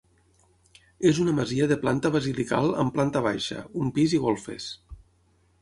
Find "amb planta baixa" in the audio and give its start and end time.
2.85-3.61